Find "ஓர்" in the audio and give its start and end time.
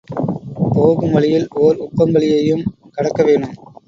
1.55-1.77